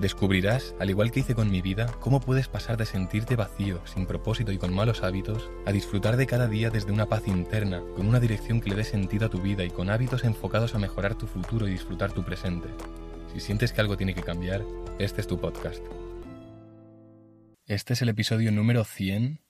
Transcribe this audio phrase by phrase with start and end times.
[0.00, 4.06] Descubrirás, al igual que hice con mi vida, cómo puedes pasar de sentirte vacío, sin
[4.06, 8.08] propósito y con malos hábitos, a disfrutar de cada día desde una paz interna, con
[8.08, 11.14] una dirección que le dé sentido a tu vida y con hábitos enfocados a mejorar
[11.14, 12.68] tu futuro y disfrutar tu presente.
[13.32, 14.64] Si sientes que algo tiene que cambiar,
[14.98, 15.82] este es tu podcast.
[17.66, 19.40] Este es el episodio número 100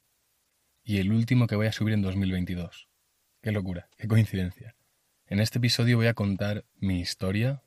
[0.85, 2.89] y el último que voy a subir en 2022.
[3.43, 4.77] Qué locura, qué coincidencia.
[5.27, 7.64] En este episodio voy a contar mi historia,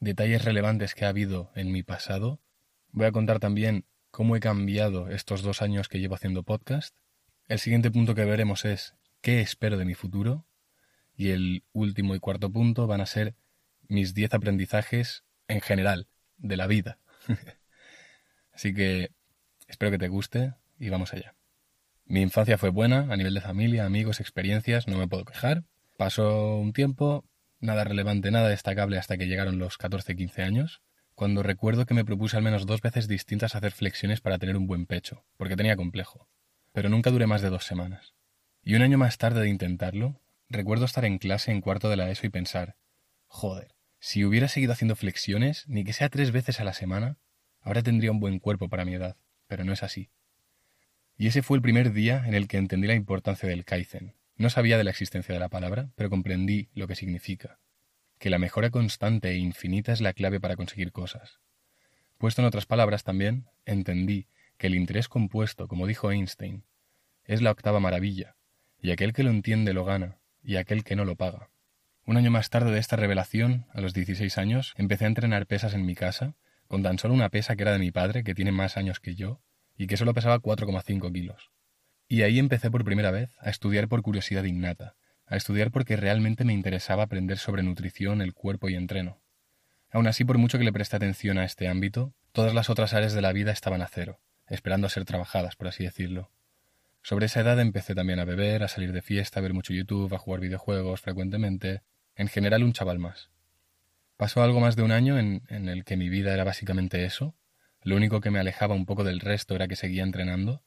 [0.00, 2.40] detalles relevantes que ha habido en mi pasado.
[2.90, 6.96] Voy a contar también cómo he cambiado estos dos años que llevo haciendo podcast.
[7.46, 10.46] El siguiente punto que veremos es qué espero de mi futuro.
[11.16, 13.34] Y el último y cuarto punto van a ser
[13.88, 16.98] mis 10 aprendizajes en general de la vida.
[18.52, 19.12] Así que
[19.68, 21.34] espero que te guste y vamos allá.
[22.06, 25.64] Mi infancia fue buena a nivel de familia, amigos, experiencias, no me puedo quejar.
[25.96, 27.24] Pasó un tiempo,
[27.60, 30.82] nada relevante, nada destacable hasta que llegaron los 14-15 años,
[31.14, 34.66] cuando recuerdo que me propuse al menos dos veces distintas hacer flexiones para tener un
[34.66, 36.28] buen pecho, porque tenía complejo.
[36.72, 38.14] Pero nunca duré más de dos semanas.
[38.62, 42.10] Y un año más tarde de intentarlo, recuerdo estar en clase en cuarto de la
[42.10, 42.76] ESO y pensar,
[43.26, 47.18] joder, si hubiera seguido haciendo flexiones, ni que sea tres veces a la semana,
[47.60, 49.16] ahora tendría un buen cuerpo para mi edad,
[49.46, 50.10] pero no es así.
[51.18, 54.48] Y ese fue el primer día en el que entendí la importancia del Kaizen, no
[54.48, 57.58] sabía de la existencia de la palabra, pero comprendí lo que significa,
[58.18, 61.40] que la mejora constante e infinita es la clave para conseguir cosas.
[62.16, 66.64] Puesto en otras palabras también, entendí que el interés compuesto, como dijo Einstein,
[67.26, 68.36] es la octava maravilla,
[68.80, 71.50] y aquel que lo entiende lo gana, y aquel que no lo paga.
[72.06, 75.74] Un año más tarde de esta revelación, a los 16 años, empecé a entrenar pesas
[75.74, 76.34] en mi casa,
[76.66, 79.14] con tan solo una pesa que era de mi padre, que tiene más años que
[79.14, 79.42] yo,
[79.76, 81.50] y que solo pesaba 4,5 kilos.
[82.12, 86.44] Y ahí empecé por primera vez a estudiar por curiosidad innata, a estudiar porque realmente
[86.44, 89.20] me interesaba aprender sobre nutrición, el cuerpo y entreno.
[89.92, 93.12] Aún así, por mucho que le presté atención a este ámbito, todas las otras áreas
[93.12, 94.18] de la vida estaban a cero,
[94.48, 96.32] esperando a ser trabajadas, por así decirlo.
[97.00, 100.12] Sobre esa edad empecé también a beber, a salir de fiesta, a ver mucho YouTube,
[100.12, 101.82] a jugar videojuegos frecuentemente,
[102.16, 103.30] en general un chaval más.
[104.16, 107.36] Pasó algo más de un año en, en el que mi vida era básicamente eso,
[107.82, 110.64] lo único que me alejaba un poco del resto era que seguía entrenando,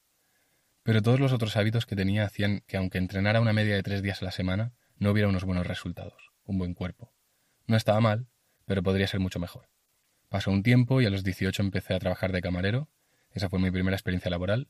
[0.84, 4.02] pero todos los otros hábitos que tenía hacían que aunque entrenara una media de tres
[4.02, 7.14] días a la semana, no hubiera unos buenos resultados, un buen cuerpo.
[7.68, 8.28] No estaba mal,
[8.66, 9.70] pero podría ser mucho mejor.
[10.30, 12.90] Pasó un tiempo y a los 18 empecé a trabajar de camarero,
[13.32, 14.70] esa fue mi primera experiencia laboral,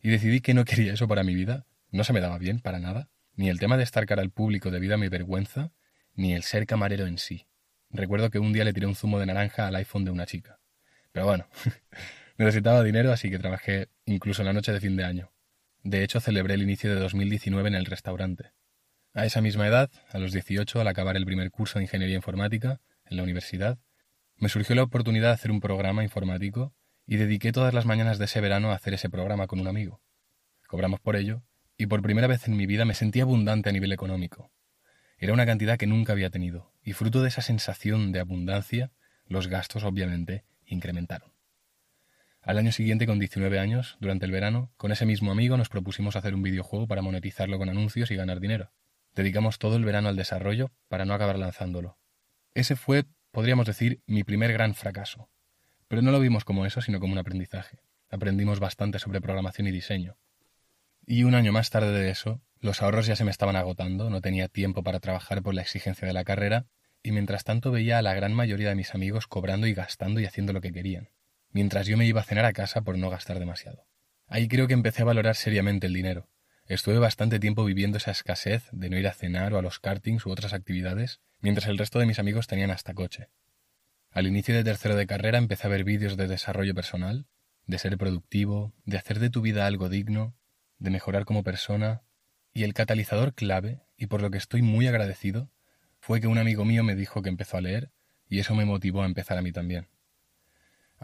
[0.00, 2.78] y decidí que no quería eso para mi vida, no se me daba bien para
[2.78, 5.72] nada, ni el tema de estar cara al público debido a mi vergüenza,
[6.14, 7.46] ni el ser camarero en sí.
[7.90, 10.60] Recuerdo que un día le tiré un zumo de naranja al iPhone de una chica.
[11.12, 11.46] Pero bueno,
[12.38, 15.30] necesitaba dinero, así que trabajé incluso en la noche de fin de año.
[15.82, 18.52] De hecho, celebré el inicio de 2019 en el restaurante.
[19.14, 22.80] A esa misma edad, a los 18, al acabar el primer curso de Ingeniería Informática
[23.04, 23.78] en la universidad,
[24.36, 26.72] me surgió la oportunidad de hacer un programa informático
[27.06, 30.00] y dediqué todas las mañanas de ese verano a hacer ese programa con un amigo.
[30.68, 31.42] Cobramos por ello,
[31.76, 34.52] y por primera vez en mi vida me sentí abundante a nivel económico.
[35.18, 38.92] Era una cantidad que nunca había tenido, y fruto de esa sensación de abundancia,
[39.26, 41.31] los gastos obviamente incrementaron.
[42.42, 46.16] Al año siguiente, con 19 años, durante el verano, con ese mismo amigo nos propusimos
[46.16, 48.72] hacer un videojuego para monetizarlo con anuncios y ganar dinero.
[49.14, 51.98] Dedicamos todo el verano al desarrollo para no acabar lanzándolo.
[52.52, 55.30] Ese fue, podríamos decir, mi primer gran fracaso.
[55.86, 57.78] Pero no lo vimos como eso, sino como un aprendizaje.
[58.10, 60.16] Aprendimos bastante sobre programación y diseño.
[61.06, 64.20] Y un año más tarde de eso, los ahorros ya se me estaban agotando, no
[64.20, 66.66] tenía tiempo para trabajar por la exigencia de la carrera,
[67.04, 70.24] y mientras tanto veía a la gran mayoría de mis amigos cobrando y gastando y
[70.24, 71.08] haciendo lo que querían
[71.52, 73.86] mientras yo me iba a cenar a casa por no gastar demasiado.
[74.26, 76.28] Ahí creo que empecé a valorar seriamente el dinero.
[76.66, 80.24] Estuve bastante tiempo viviendo esa escasez de no ir a cenar o a los kartings
[80.26, 83.28] u otras actividades, mientras el resto de mis amigos tenían hasta coche.
[84.10, 87.26] Al inicio de tercero de carrera empecé a ver vídeos de desarrollo personal,
[87.66, 90.34] de ser productivo, de hacer de tu vida algo digno,
[90.78, 92.02] de mejorar como persona,
[92.52, 95.50] y el catalizador clave, y por lo que estoy muy agradecido,
[95.98, 97.90] fue que un amigo mío me dijo que empezó a leer,
[98.28, 99.88] y eso me motivó a empezar a mí también.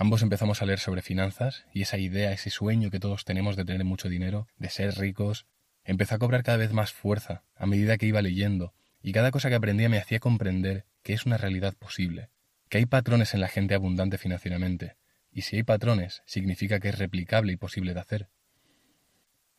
[0.00, 3.64] Ambos empezamos a leer sobre finanzas y esa idea, ese sueño que todos tenemos de
[3.64, 5.44] tener mucho dinero, de ser ricos,
[5.82, 9.48] empezó a cobrar cada vez más fuerza a medida que iba leyendo, y cada cosa
[9.48, 12.30] que aprendía me hacía comprender que es una realidad posible,
[12.68, 14.94] que hay patrones en la gente abundante financieramente,
[15.32, 18.28] y si hay patrones, significa que es replicable y posible de hacer.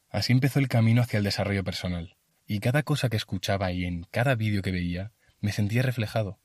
[0.10, 2.16] Así empezó el camino hacia el desarrollo personal,
[2.48, 5.12] y cada cosa que escuchaba y en cada vídeo que veía,
[5.42, 6.40] me sentía reflejado.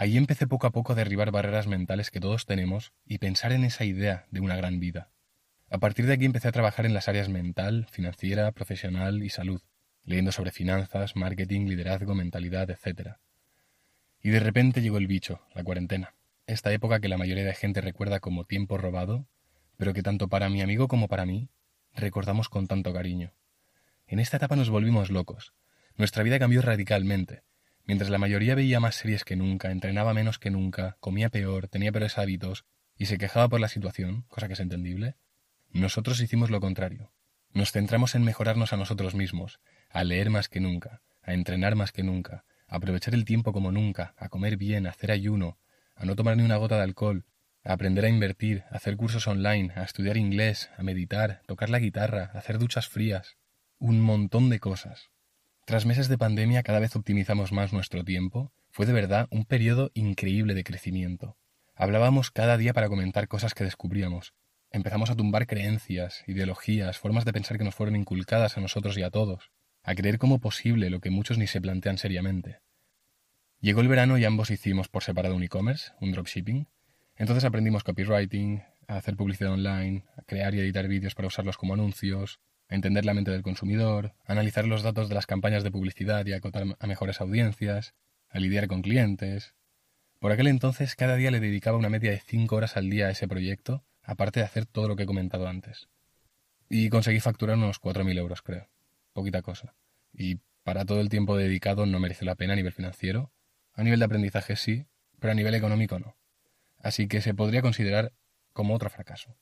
[0.00, 3.64] Ahí empecé poco a poco a derribar barreras mentales que todos tenemos y pensar en
[3.64, 5.10] esa idea de una gran vida.
[5.68, 9.60] A partir de aquí empecé a trabajar en las áreas mental, financiera, profesional y salud,
[10.04, 13.16] leyendo sobre finanzas, marketing, liderazgo, mentalidad, etc.
[14.22, 16.14] Y de repente llegó el bicho, la cuarentena,
[16.46, 19.28] esta época que la mayoría de gente recuerda como tiempo robado,
[19.76, 21.50] pero que tanto para mi amigo como para mí
[21.92, 23.34] recordamos con tanto cariño.
[24.06, 25.52] En esta etapa nos volvimos locos.
[25.98, 27.42] Nuestra vida cambió radicalmente.
[27.90, 31.90] Mientras la mayoría veía más series que nunca, entrenaba menos que nunca, comía peor, tenía
[31.90, 32.64] peores hábitos
[32.96, 35.16] y se quejaba por la situación, cosa que es entendible,
[35.70, 37.10] nosotros hicimos lo contrario.
[37.52, 39.58] Nos centramos en mejorarnos a nosotros mismos,
[39.88, 43.72] a leer más que nunca, a entrenar más que nunca, a aprovechar el tiempo como
[43.72, 45.58] nunca, a comer bien, a hacer ayuno,
[45.96, 47.24] a no tomar ni una gota de alcohol,
[47.64, 51.80] a aprender a invertir, a hacer cursos online, a estudiar inglés, a meditar, tocar la
[51.80, 53.36] guitarra, a hacer duchas frías,
[53.80, 55.10] un montón de cosas.
[55.70, 59.92] Tras meses de pandemia cada vez optimizamos más nuestro tiempo, fue de verdad un periodo
[59.94, 61.36] increíble de crecimiento.
[61.76, 64.34] Hablábamos cada día para comentar cosas que descubríamos.
[64.72, 69.04] Empezamos a tumbar creencias, ideologías, formas de pensar que nos fueron inculcadas a nosotros y
[69.04, 69.52] a todos
[69.84, 72.58] a creer como posible lo que muchos ni se plantean seriamente.
[73.60, 76.66] Llegó el verano y ambos hicimos por separado un e-commerce, un dropshipping.
[77.14, 81.74] Entonces aprendimos copywriting, a hacer publicidad online, a crear y editar vídeos para usarlos como
[81.74, 82.40] anuncios,
[82.70, 86.64] entender la mente del consumidor, analizar los datos de las campañas de publicidad y acotar
[86.78, 87.94] a mejores audiencias,
[88.28, 89.54] a lidiar con clientes.
[90.18, 93.10] Por aquel entonces cada día le dedicaba una media de 5 horas al día a
[93.10, 95.88] ese proyecto, aparte de hacer todo lo que he comentado antes.
[96.68, 98.68] Y conseguí facturar unos 4.000 euros, creo
[99.12, 99.74] poquita cosa.
[100.12, 103.32] Y para todo el tiempo dedicado no merece la pena a nivel financiero.
[103.72, 104.86] A nivel de aprendizaje sí,
[105.18, 106.16] pero a nivel económico no.
[106.78, 108.12] Así que se podría considerar
[108.52, 109.36] como otro fracaso.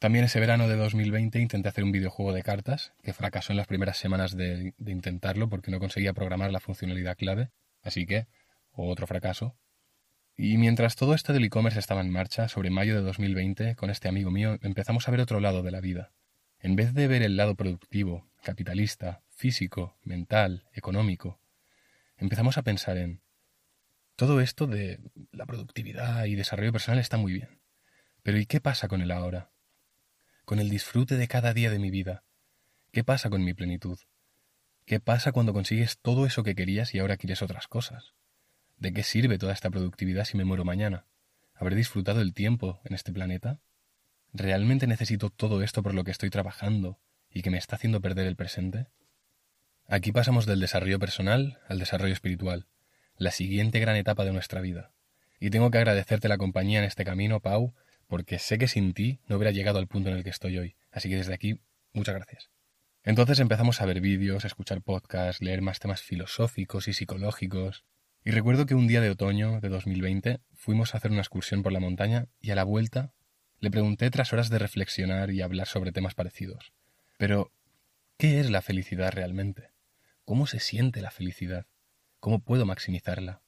[0.00, 3.66] También ese verano de 2020 intenté hacer un videojuego de cartas, que fracasó en las
[3.66, 7.50] primeras semanas de, intentarlo porque no conseguía programar la funcionalidad clave,
[7.82, 8.26] así que
[8.72, 9.58] otro fracaso.
[10.38, 14.08] Y mientras todo esto del e-commerce estaba en marcha, sobre mayo de 2020, con este
[14.08, 16.12] amigo mío empezamos a ver otro lado de la vida.
[16.60, 21.40] En vez de ver el lado productivo, capitalista, físico, mental, económico,
[22.16, 23.20] empezamos a pensar en
[24.16, 24.98] todo esto de
[25.30, 27.60] la productividad y desarrollo personal está muy bien.
[28.22, 29.50] Pero ¿y qué pasa con el ahora?
[30.50, 32.24] Con el disfrute de cada día de mi vida.
[32.90, 34.00] ¿Qué pasa con mi plenitud?
[34.84, 38.14] ¿Qué pasa cuando consigues todo eso que querías y ahora quieres otras cosas?
[38.76, 41.06] ¿De qué sirve toda esta productividad si me muero mañana?
[41.54, 43.60] ¿Habré disfrutado el tiempo en este planeta?
[44.32, 46.98] ¿Realmente necesito todo esto por lo que estoy trabajando
[47.30, 48.88] y que me está haciendo perder el presente?
[49.86, 52.66] Aquí pasamos del desarrollo personal al desarrollo espiritual,
[53.16, 54.90] la siguiente gran etapa de nuestra vida.
[55.38, 57.72] Y tengo que agradecerte la compañía en este camino, Pau,
[58.10, 60.74] porque sé que sin ti no hubiera llegado al punto en el que estoy hoy.
[60.90, 61.60] Así que desde aquí,
[61.92, 62.50] muchas gracias.
[63.04, 67.84] Entonces empezamos a ver vídeos, a escuchar podcasts, leer más temas filosóficos y psicológicos.
[68.24, 71.70] Y recuerdo que un día de otoño de 2020 fuimos a hacer una excursión por
[71.70, 73.12] la montaña y a la vuelta
[73.60, 76.72] le pregunté tras horas de reflexionar y hablar sobre temas parecidos.
[77.16, 77.52] Pero,
[78.18, 79.70] ¿qué es la felicidad realmente?
[80.24, 81.66] ¿Cómo se siente la felicidad?
[82.18, 83.40] ¿Cómo puedo maximizarla?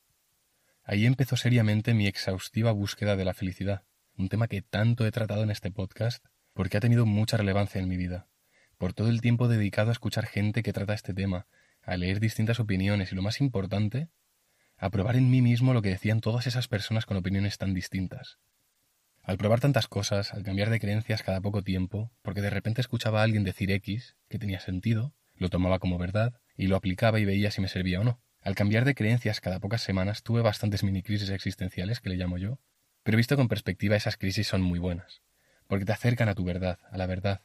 [0.85, 3.83] Ahí empezó seriamente mi exhaustiva búsqueda de la felicidad,
[4.17, 7.89] un tema que tanto he tratado en este podcast porque ha tenido mucha relevancia en
[7.89, 8.27] mi vida,
[8.79, 11.47] por todo el tiempo dedicado a escuchar gente que trata este tema,
[11.83, 14.09] a leer distintas opiniones y lo más importante,
[14.77, 18.39] a probar en mí mismo lo que decían todas esas personas con opiniones tan distintas.
[19.23, 23.21] Al probar tantas cosas, al cambiar de creencias cada poco tiempo, porque de repente escuchaba
[23.21, 27.25] a alguien decir X, que tenía sentido, lo tomaba como verdad, y lo aplicaba y
[27.25, 28.21] veía si me servía o no.
[28.41, 32.39] Al cambiar de creencias cada pocas semanas tuve bastantes mini crisis existenciales, que le llamo
[32.39, 32.59] yo,
[33.03, 35.23] pero visto con perspectiva esas crisis son muy buenas,
[35.67, 37.43] porque te acercan a tu verdad, a la verdad.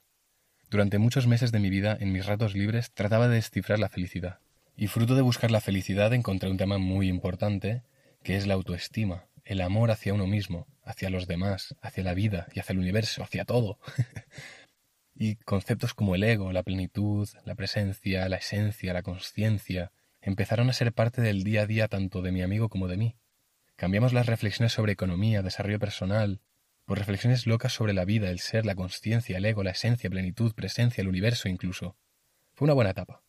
[0.70, 4.40] Durante muchos meses de mi vida, en mis ratos libres, trataba de descifrar la felicidad.
[4.76, 7.84] Y fruto de buscar la felicidad encontré un tema muy importante,
[8.24, 12.48] que es la autoestima, el amor hacia uno mismo, hacia los demás, hacia la vida
[12.54, 13.80] y hacia el universo, hacia todo.
[15.16, 20.74] y conceptos como el ego, la plenitud, la presencia, la esencia, la conciencia, empezaron a
[20.74, 23.16] ser parte del día a día tanto de mi amigo como de mí.
[23.78, 26.42] Cambiamos las reflexiones sobre economía, desarrollo personal,
[26.84, 30.54] por reflexiones locas sobre la vida, el ser, la conciencia, el ego, la esencia, plenitud,
[30.54, 31.96] presencia, el universo incluso.
[32.54, 33.24] Fue una buena etapa.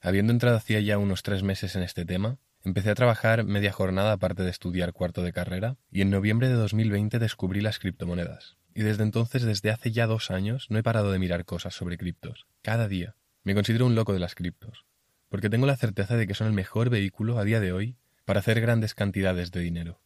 [0.00, 4.12] Habiendo entrado hacía ya unos tres meses en este tema, Empecé a trabajar media jornada
[4.12, 8.56] aparte de estudiar cuarto de carrera y en noviembre de 2020 descubrí las criptomonedas.
[8.74, 11.96] Y desde entonces, desde hace ya dos años, no he parado de mirar cosas sobre
[11.96, 12.46] criptos.
[12.62, 13.16] Cada día.
[13.44, 14.86] Me considero un loco de las criptos.
[15.28, 17.96] Porque tengo la certeza de que son el mejor vehículo a día de hoy
[18.28, 20.02] para hacer grandes cantidades de dinero.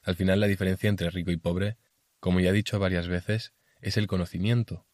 [0.00, 1.76] Al final la diferencia entre rico y pobre,
[2.18, 3.52] como ya he dicho varias veces,
[3.82, 4.86] es el conocimiento.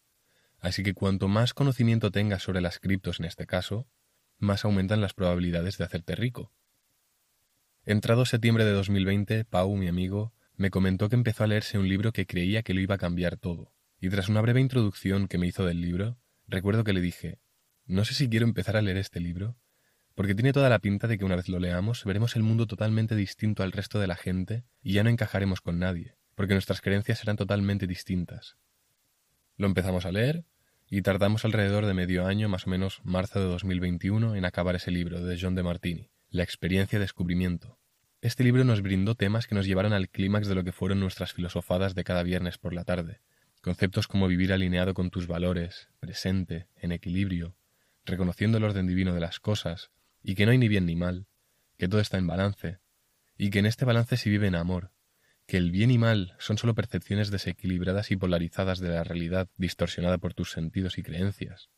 [0.59, 3.87] Así que cuanto más conocimiento tengas sobre las criptos en este caso,
[4.39, 6.53] más aumentan las probabilidades de hacerte rico.
[7.85, 12.11] Entrado septiembre de 2020, Pau, mi amigo, me comentó que empezó a leerse un libro
[12.11, 13.77] que creía que lo iba a cambiar todo.
[14.01, 16.19] Y tras una breve introducción que me hizo del libro,
[16.49, 17.39] recuerdo que le dije,
[17.85, 19.57] no sé si quiero empezar a leer este libro,
[20.17, 23.15] porque tiene toda la pinta de que una vez lo leamos veremos el mundo totalmente
[23.15, 27.19] distinto al resto de la gente y ya no encajaremos con nadie, porque nuestras creencias
[27.19, 28.57] serán totalmente distintas.
[29.59, 30.47] Lo empezamos a leer
[30.89, 34.91] y tardamos alrededor de medio año, más o menos marzo de 2021, en acabar ese
[34.91, 36.11] libro de John de Martini.
[36.31, 37.79] La experiencia descubrimiento.
[38.23, 41.35] Este libro nos brindó temas que nos llevaron al clímax de lo que fueron nuestras
[41.35, 43.21] filosofadas de cada viernes por la tarde.
[43.61, 47.55] Conceptos como vivir alineado con tus valores, presente, en equilibrio,
[48.07, 49.91] reconociendo el orden divino de las cosas,
[50.27, 51.29] y que no hay ni bien ni mal,
[51.79, 52.81] que todo está en balance,
[53.39, 54.91] y que en este balance se vive en amor,
[55.47, 60.19] que el bien y mal son solo percepciones desequilibradas y polarizadas de la realidad distorsionada
[60.19, 61.71] por tus sentidos y creencias.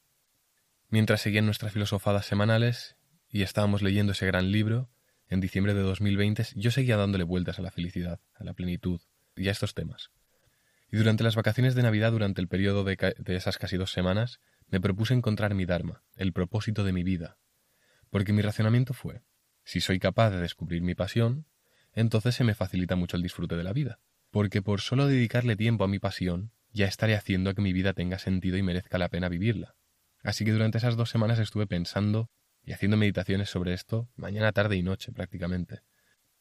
[0.88, 2.97] Mientras seguían nuestras filosofadas semanales,
[3.28, 4.88] y estábamos leyendo ese gran libro,
[5.28, 9.02] en diciembre de 2020 yo seguía dándole vueltas a la felicidad, a la plenitud
[9.37, 10.11] y a estos temas.
[10.90, 14.40] Y durante las vacaciones de Navidad, durante el periodo de, de esas casi dos semanas,
[14.69, 17.37] me propuse encontrar mi Dharma, el propósito de mi vida.
[18.11, 19.23] Porque mi racionamiento fue,
[19.65, 21.47] si soy capaz de descubrir mi pasión,
[21.93, 24.00] entonces se me facilita mucho el disfrute de la vida.
[24.31, 28.19] Porque por solo dedicarle tiempo a mi pasión, ya estaré haciendo que mi vida tenga
[28.19, 29.75] sentido y merezca la pena vivirla.
[30.23, 32.31] Así que durante esas dos semanas estuve pensando
[32.65, 35.81] y haciendo meditaciones sobre esto mañana, tarde y noche prácticamente,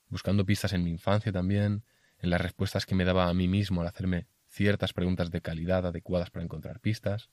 [0.09, 1.85] buscando pistas en mi infancia también,
[2.19, 5.85] en las respuestas que me daba a mí mismo al hacerme ciertas preguntas de calidad
[5.85, 7.29] adecuadas para encontrar pistas.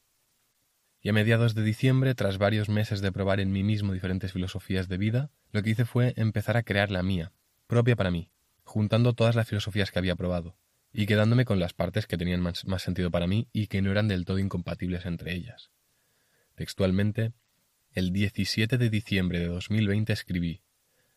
[1.04, 4.88] Y a mediados de diciembre, tras varios meses de probar en mí mismo diferentes filosofías
[4.88, 7.30] de vida, lo que hice fue empezar a crear la mía,
[7.66, 8.30] propia para mí,
[8.62, 10.56] juntando todas las filosofías que había probado,
[10.94, 14.08] y quedándome con las partes que tenían más, sentido para mí y que no eran
[14.08, 15.70] del todo incompatibles entre ellas.
[16.54, 17.34] Textualmente,
[17.92, 20.62] el 17 de diciembre de 2020 escribí,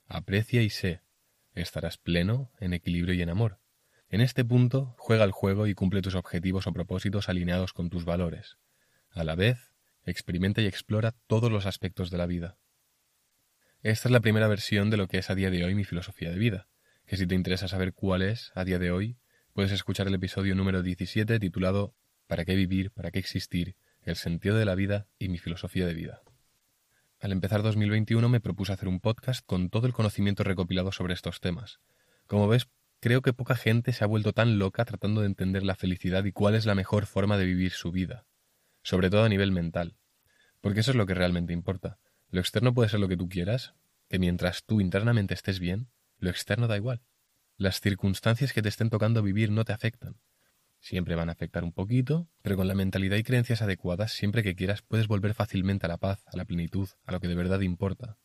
[0.05, 0.99] Aprecia y sé,
[1.53, 3.61] estarás pleno, en equilibrio y en amor.
[4.09, 8.03] En este punto, juega el juego y cumple tus objetivos o propósitos alineados con tus
[8.03, 8.57] valores.
[9.11, 9.76] A la vez,
[10.11, 12.57] experimenta y explora todos los aspectos de la vida.
[13.83, 16.29] Esta es la primera versión de lo que es a día de hoy mi filosofía
[16.29, 16.67] de vida,
[17.05, 19.17] que si te interesa saber cuál es a día de hoy,
[19.53, 21.95] puedes escuchar el episodio número 17 titulado
[22.27, 22.91] ¿Para qué vivir?
[22.91, 23.75] ¿Para qué existir?
[24.01, 26.21] El sentido de la vida y mi filosofía de vida.
[27.19, 31.39] Al empezar 2021 me propuse hacer un podcast con todo el conocimiento recopilado sobre estos
[31.39, 31.79] temas.
[32.27, 32.67] Como ves,
[32.99, 36.31] creo que poca gente se ha vuelto tan loca tratando de entender la felicidad y
[36.31, 38.26] cuál es la mejor forma de vivir su vida,
[38.87, 39.97] sobre todo a nivel mental,
[40.61, 41.99] porque eso es lo que realmente importa.
[42.29, 43.73] Lo externo puede ser lo que tú quieras,
[44.07, 45.89] que mientras tú internamente estés bien,
[46.19, 47.01] lo externo da igual.
[47.57, 50.15] Las circunstancias que te estén tocando vivir no te afectan,
[50.79, 54.55] Siempre van a afectar un poquito, pero con la mentalidad y creencias adecuadas, siempre que
[54.55, 57.59] quieras puedes volver fácilmente a la paz, a la plenitud, a lo que de verdad
[57.59, 58.17] importa.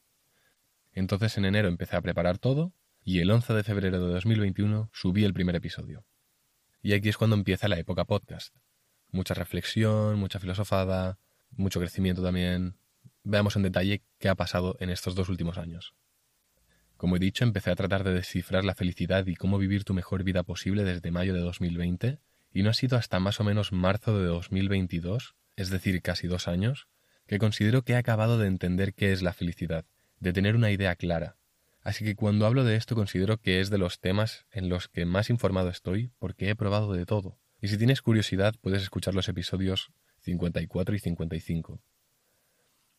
[0.92, 5.24] Entonces en enero empecé a preparar todo y el 11 de febrero de 2021 subí
[5.24, 6.04] el primer episodio.
[6.82, 8.54] Y aquí es cuando empieza la época podcast.
[9.12, 11.18] Mucha reflexión, mucha filosofada,
[11.50, 12.76] mucho crecimiento también.
[13.22, 15.94] Veamos en detalle qué ha pasado en estos dos últimos años.
[16.96, 20.24] Como he dicho, empecé a tratar de descifrar la felicidad y cómo vivir tu mejor
[20.24, 22.20] vida posible desde mayo de 2020
[22.54, 26.48] y no ha sido hasta más o menos marzo de 2022, es decir, casi dos
[26.48, 26.88] años,
[27.26, 29.84] que considero que he acabado de entender qué es la felicidad,
[30.20, 31.36] de tener una idea clara.
[31.82, 35.04] Así que cuando hablo de esto considero que es de los temas en los que
[35.04, 37.41] más informado estoy porque he probado de todo.
[37.62, 39.92] Y si tienes curiosidad puedes escuchar los episodios
[40.22, 41.80] 54 y 55.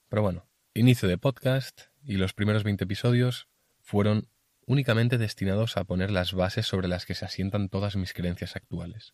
[0.08, 3.50] Pero bueno, inicio de podcast y los primeros 20 episodios
[3.82, 4.30] fueron
[4.66, 9.14] únicamente destinados a poner las bases sobre las que se asientan todas mis creencias actuales.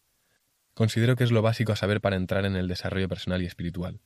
[0.76, 4.02] Considero que es lo básico a saber para entrar en el desarrollo personal y espiritual.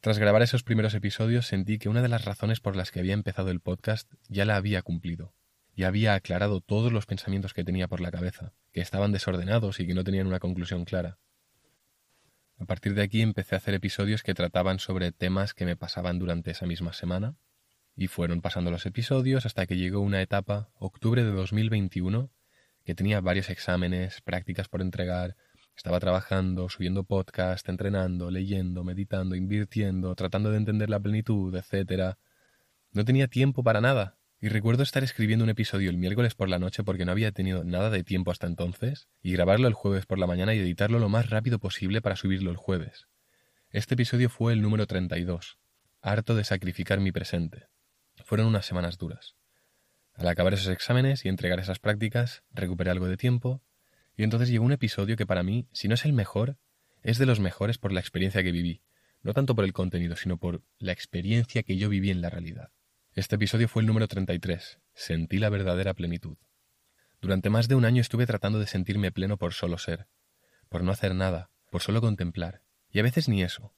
[0.00, 3.12] Tras grabar esos primeros episodios sentí que una de las razones por las que había
[3.12, 5.34] empezado el podcast ya la había cumplido,
[5.80, 9.86] y había aclarado todos los pensamientos que tenía por la cabeza, que estaban desordenados y
[9.86, 11.16] que no tenían una conclusión clara.
[12.58, 16.18] A partir de aquí empecé a hacer episodios que trataban sobre temas que me pasaban
[16.18, 17.34] durante esa misma semana,
[17.96, 22.30] y fueron pasando los episodios hasta que llegó una etapa, octubre de 2021,
[22.84, 25.34] que tenía varios exámenes, prácticas por entregar,
[25.74, 32.16] estaba trabajando, subiendo podcast, entrenando, leyendo, meditando, invirtiendo, tratando de entender la plenitud, etc.
[32.92, 34.19] No tenía tiempo para nada.
[34.42, 37.62] Y recuerdo estar escribiendo un episodio el miércoles por la noche porque no había tenido
[37.62, 41.10] nada de tiempo hasta entonces, y grabarlo el jueves por la mañana y editarlo lo
[41.10, 43.06] más rápido posible para subirlo el jueves.
[43.68, 45.58] Este episodio fue el número 32,
[46.00, 47.66] harto de sacrificar mi presente.
[48.24, 49.36] Fueron unas semanas duras.
[50.14, 53.62] Al acabar esos exámenes y entregar esas prácticas, recuperé algo de tiempo,
[54.16, 56.56] y entonces llegó un episodio que para mí, si no es el mejor,
[57.02, 58.80] es de los mejores por la experiencia que viví,
[59.22, 62.70] no tanto por el contenido, sino por la experiencia que yo viví en la realidad.
[63.20, 66.38] Este episodio fue el número 33, sentí la verdadera plenitud.
[67.20, 70.08] Durante más de un año estuve tratando de sentirme pleno por solo ser,
[70.70, 73.74] por no hacer nada, por solo contemplar, y a veces ni eso,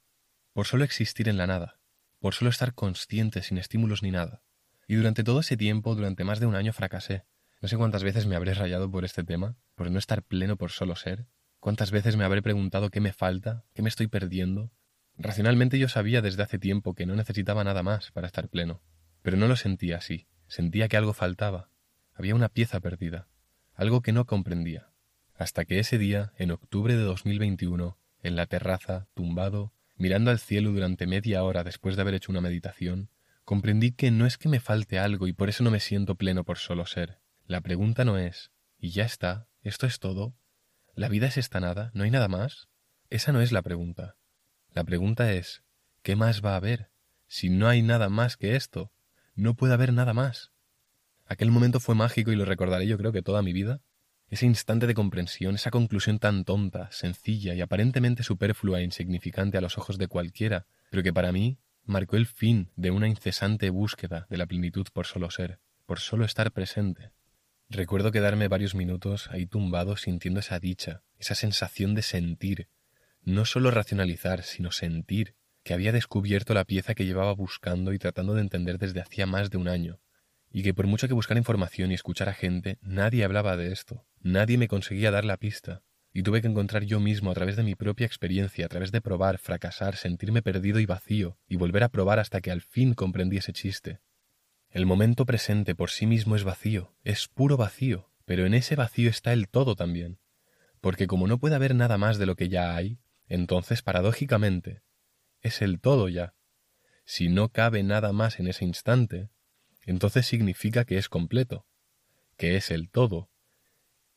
[0.52, 1.80] por solo existir en la nada,
[2.20, 4.44] por solo estar consciente sin estímulos ni nada.
[4.86, 7.24] Y durante todo ese tiempo, durante más de un año, fracasé.
[7.60, 10.70] No sé cuántas veces me habré rayado por este tema, por no estar pleno por
[10.70, 11.26] solo ser.
[11.58, 14.70] Cuántas veces me habré preguntado qué me falta, qué me estoy perdiendo.
[15.16, 18.82] Racionalmente yo sabía desde hace tiempo que no necesitaba nada más para estar pleno,
[19.22, 20.26] pero no lo sentía así.
[20.48, 21.70] Sentía que algo faltaba.
[22.14, 23.28] Había una pieza perdida,
[23.74, 24.90] algo que no comprendía.
[25.34, 30.72] Hasta que ese día, en octubre de 2021, en la terraza, tumbado, mirando al cielo
[30.72, 33.08] durante media hora después de haber hecho una meditación,
[33.44, 36.44] comprendí que no es que me falte algo y por eso no me siento pleno
[36.44, 37.20] por solo ser.
[37.46, 39.48] La pregunta no es ¿y ya está?
[39.62, 40.34] ¿Esto es todo?
[40.94, 41.90] ¿La vida es esta nada?
[41.94, 42.68] ¿No hay nada más?
[43.10, 44.16] Esa no es la pregunta.
[44.72, 45.62] La pregunta es
[46.02, 46.90] ¿qué más va a haber?
[47.26, 48.92] Si no hay nada más que esto,
[49.34, 50.52] no puede haber nada más.
[51.26, 53.80] Aquel momento fue mágico y lo recordaré yo creo que toda mi vida,
[54.28, 59.60] ese instante de comprensión, esa conclusión tan tonta, sencilla y aparentemente superflua e insignificante a
[59.60, 64.26] los ojos de cualquiera, pero que para mí marcó el fin de una incesante búsqueda
[64.30, 67.10] de la plenitud por solo ser, por solo estar presente.
[67.68, 72.68] Recuerdo quedarme varios minutos ahí tumbado sintiendo esa dicha, esa sensación de sentir,
[73.22, 78.34] no solo racionalizar, sino sentir, que había descubierto la pieza que llevaba buscando y tratando
[78.34, 80.00] de entender desde hacía más de un año,
[80.50, 84.04] y que por mucho que buscara información y escuchar a gente, nadie hablaba de esto,
[84.20, 87.62] nadie me conseguía dar la pista, y tuve que encontrar yo mismo a través de
[87.62, 91.88] mi propia experiencia, a través de probar, fracasar, sentirme perdido y vacío, y volver a
[91.88, 94.00] probar hasta que al fin comprendí ese chiste.
[94.68, 99.08] El momento presente por sí mismo es vacío, es puro vacío, pero en ese vacío
[99.08, 100.18] está el todo también,
[100.80, 104.82] porque como no puede haber nada más de lo que ya hay, entonces paradójicamente,
[105.42, 106.34] es el todo ya.
[107.04, 109.28] Si no cabe nada más en ese instante,
[109.84, 111.66] entonces significa que es completo,
[112.36, 113.28] que es el todo.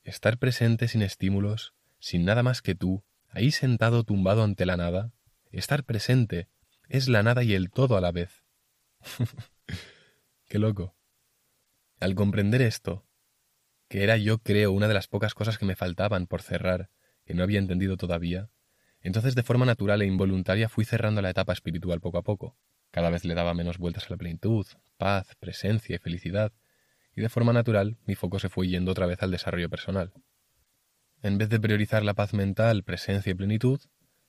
[0.03, 5.11] Estar presente sin estímulos, sin nada más que tú, ahí sentado tumbado ante la nada,
[5.51, 6.47] estar presente
[6.87, 8.43] es la nada y el todo a la vez.
[10.47, 10.95] Qué loco.
[11.99, 13.07] Al comprender esto,
[13.87, 16.91] que era yo creo una de las pocas cosas que me faltaban por cerrar,
[17.25, 18.49] que no había entendido todavía,
[19.07, 22.57] entonces de forma natural e involuntaria fui cerrando la etapa espiritual poco a poco.
[22.91, 24.65] Cada vez le daba menos vueltas a la plenitud,
[24.97, 26.53] paz, presencia y felicidad,
[27.15, 30.11] y de forma natural mi foco se fue yendo otra vez al desarrollo personal.
[31.21, 33.79] En vez de priorizar la paz mental, presencia y plenitud,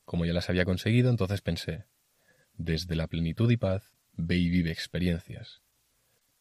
[0.05, 1.87] como ya las había conseguido, entonces pensé,
[2.55, 5.62] desde la plenitud y paz, ve y vive experiencias.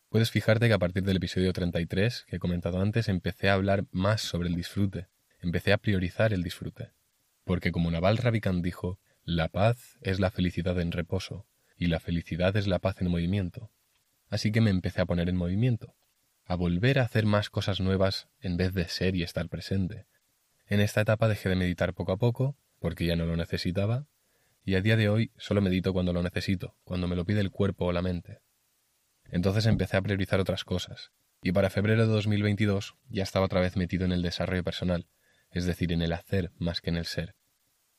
[0.10, 3.86] Puedes fijarte que a partir del episodio 33 que he comentado antes empecé a hablar
[3.92, 5.08] más sobre el disfrute,
[5.40, 6.92] empecé a priorizar el disfrute,
[7.46, 12.56] porque como Naval Ravikant dijo, la paz es la felicidad en reposo, y la felicidad
[12.58, 13.72] es la paz en movimiento.
[14.30, 15.96] Así que me empecé a poner en movimiento,
[16.46, 20.06] a volver a hacer más cosas nuevas en vez de ser y estar presente.
[20.68, 24.08] En esta etapa dejé de meditar poco a poco, porque ya no lo necesitaba,
[24.64, 27.52] y a día de hoy solo medito cuando lo necesito, cuando me lo pide el
[27.52, 28.40] cuerpo o la mente.
[29.30, 33.78] Entonces empecé a priorizar otras cosas, y para febrero de 2022 ya estaba otra vez
[33.78, 35.08] metido en el desarrollo personal,
[35.56, 37.34] es decir, en el hacer más que en el ser.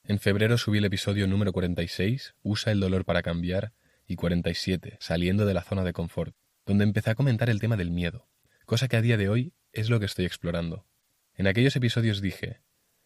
[0.04, 3.72] En febrero subí el episodio número 46, Usa el dolor para cambiar,
[4.06, 7.90] y 47, Saliendo de la zona de confort, donde empecé a comentar el tema del
[7.90, 8.28] miedo,
[8.66, 10.86] cosa que a día de hoy es lo que estoy explorando.
[11.34, 12.60] En aquellos episodios dije,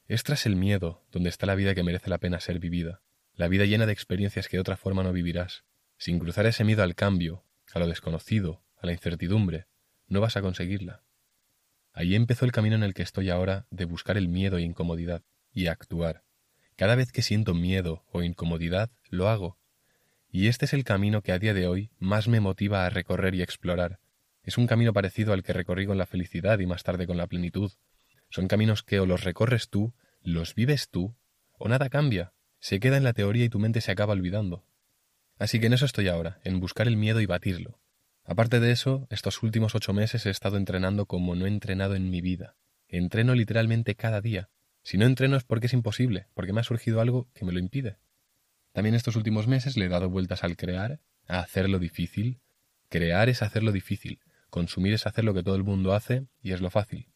[0.07, 3.03] es tras el miedo donde está la vida que merece la pena ser vivida,
[3.35, 5.65] la vida llena de experiencias que de otra forma no vivirás.
[5.97, 9.67] Sin cruzar ese miedo al cambio, a lo desconocido, a la incertidumbre,
[10.09, 11.05] no vas a conseguirla.
[11.93, 15.23] Ahí empezó el camino en el que estoy ahora de buscar el miedo e incomodidad,
[15.53, 16.23] y actuar,
[16.81, 19.59] cada vez que siento miedo o incomodidad, lo hago.
[20.31, 23.35] Y este es el camino que a día de hoy más me motiva a recorrer
[23.35, 24.01] y explorar.
[24.45, 27.27] Es un camino parecido al que recorrí con la felicidad y más tarde con la
[27.27, 27.71] plenitud.
[28.31, 31.15] Son caminos que o los recorres tú, los vives tú,
[31.59, 34.65] o nada cambia, se queda en la teoría y tu mente se acaba olvidando.
[35.39, 37.79] Así que en eso estoy ahora, en buscar el miedo y batirlo.
[38.25, 42.11] Aparte de eso, estos últimos ocho meses he estado entrenando como no he entrenado en
[42.11, 42.57] mi vida.
[42.89, 44.51] Entreno literalmente cada día,
[44.83, 47.59] si no entreno es porque es imposible, porque me ha surgido algo que me lo
[47.59, 47.99] impide.
[48.73, 52.41] También estos últimos meses le he dado vueltas al crear, a hacerlo difícil.
[52.89, 56.61] Crear es hacerlo difícil, consumir es hacer lo que todo el mundo hace y es
[56.61, 57.09] lo fácil.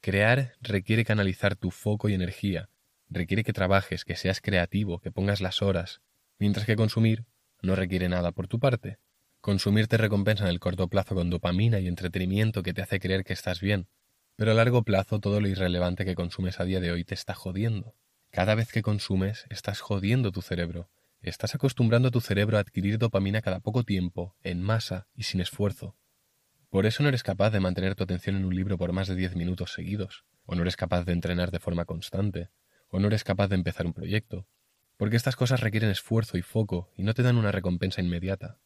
[0.00, 2.68] Crear requiere canalizar tu foco y energía,
[3.08, 6.00] requiere que trabajes, que seas creativo, que pongas las horas,
[6.38, 7.24] mientras que consumir
[7.62, 8.98] no requiere nada por tu parte.
[9.46, 13.22] Consumir te recompensa en el corto plazo con dopamina y entretenimiento que te hace creer
[13.22, 13.86] que estás bien,
[14.34, 17.32] pero a largo plazo todo lo irrelevante que consumes a día de hoy te está
[17.32, 17.94] jodiendo.
[18.32, 20.90] Cada vez que consumes, estás jodiendo tu cerebro.
[21.20, 25.40] Estás acostumbrando a tu cerebro a adquirir dopamina cada poco tiempo, en masa y sin
[25.40, 25.96] esfuerzo.
[26.68, 29.14] Por eso no eres capaz de mantener tu atención en un libro por más de
[29.14, 32.50] 10 minutos seguidos, o no eres capaz de entrenar de forma constante,
[32.88, 34.48] o no eres capaz de empezar un proyecto,
[34.96, 38.58] porque estas cosas requieren esfuerzo y foco y no te dan una recompensa inmediata.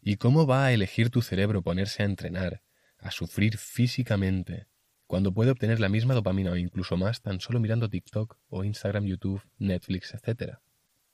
[0.00, 2.62] ¿Y cómo va a elegir tu cerebro ponerse a entrenar,
[2.98, 4.66] a sufrir físicamente,
[5.06, 9.04] cuando puede obtener la misma dopamina o incluso más tan solo mirando TikTok o Instagram,
[9.04, 10.58] YouTube, Netflix, etc.?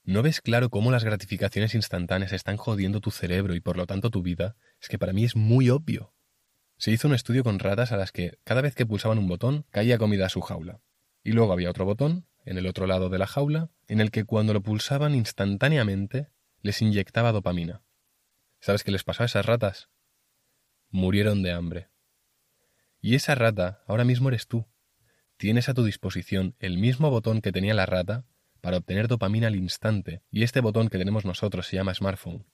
[0.07, 4.11] ¿No ves claro cómo las gratificaciones instantáneas están jodiendo tu cerebro y por lo tanto
[4.11, 4.55] tu vida?
[4.81, 6.13] Es que para mí es muy obvio.
[6.77, 9.65] Se hizo un estudio con ratas a las que cada vez que pulsaban un botón
[9.71, 10.81] caía comida a su jaula.
[11.23, 14.25] Y luego había otro botón, en el otro lado de la jaula, en el que
[14.25, 16.29] cuando lo pulsaban instantáneamente
[16.61, 17.81] les inyectaba dopamina.
[18.65, 19.91] ¿Sabes qué les pasó a esas ratas?
[20.89, 21.91] Murieron de hambre.
[22.99, 24.67] Y esa rata ahora mismo eres tú.
[25.37, 28.25] Tienes a tu disposición el mismo botón que tenía la rata
[28.63, 32.47] para obtener dopamina al instante, y este botón que tenemos nosotros se llama smartphone.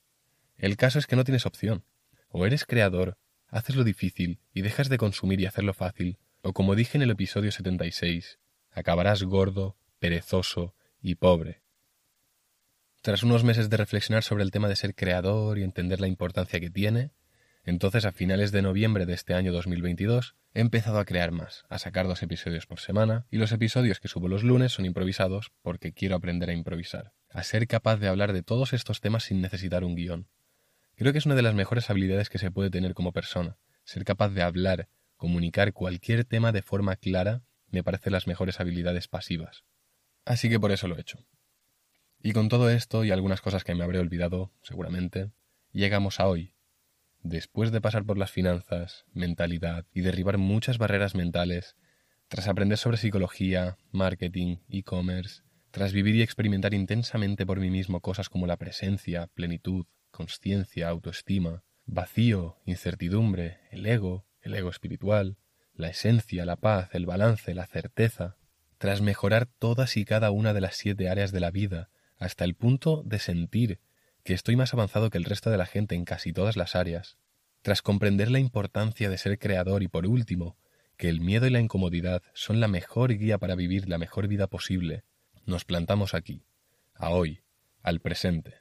[0.57, 1.85] El caso es que no tienes opción.
[2.29, 6.75] O eres creador, haces lo difícil y dejas de consumir y hacerlo fácil, o como
[6.75, 8.40] dije en el episodio 76,
[8.73, 11.62] acabarás gordo, perezoso y pobre.
[13.03, 16.61] Tras unos meses de reflexionar sobre el tema de ser creador y entender la importancia
[16.61, 17.13] que tiene,
[17.65, 21.79] entonces a finales de noviembre de este año 2022 he empezado a crear más, a
[21.79, 25.95] sacar dos episodios por semana, y los episodios que subo los lunes son improvisados porque
[25.95, 29.83] quiero aprender a improvisar, a ser capaz de hablar de todos estos temas sin necesitar
[29.83, 30.29] un guion.
[30.95, 34.05] Creo que es una de las mejores habilidades que se puede tener como persona, ser
[34.05, 39.65] capaz de hablar, comunicar cualquier tema de forma clara, me parece las mejores habilidades pasivas.
[40.27, 41.25] Así que por eso lo he hecho.
[42.23, 45.31] Y con todo esto y algunas cosas que me habré olvidado, seguramente,
[45.73, 46.53] llegamos a hoy.
[47.23, 51.77] Después de pasar por las finanzas, mentalidad y derribar muchas barreras mentales,
[52.29, 58.29] tras aprender sobre psicología, marketing, e-commerce, tras vivir y experimentar intensamente por mí mismo cosas
[58.29, 65.39] como la presencia, plenitud, conciencia, autoestima, vacío, incertidumbre, el ego, el ego espiritual,
[65.73, 68.37] la esencia, la paz, el balance, la certeza,
[68.77, 71.89] tras mejorar todas y cada una de las siete áreas de la vida
[72.21, 73.81] hasta el punto de sentir
[74.23, 77.17] que estoy más avanzado que el resto de la gente en casi todas las áreas,
[77.63, 80.57] tras comprender la importancia de ser creador y por último,
[80.99, 84.47] que el miedo y la incomodidad son la mejor guía para vivir la mejor vida
[84.47, 85.03] posible,
[85.47, 86.45] nos plantamos aquí,
[86.95, 87.41] a hoy,
[87.83, 88.61] al presente.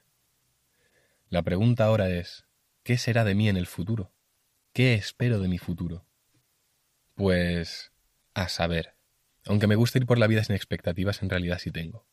[1.28, 2.46] La pregunta ahora es,
[2.82, 4.10] ¿qué será de mí en el futuro?
[4.72, 6.06] ¿Qué espero de mi futuro?
[7.14, 7.92] Pues...
[8.32, 8.94] a saber.
[9.44, 12.06] Aunque me gusta ir por la vida sin expectativas, en realidad sí tengo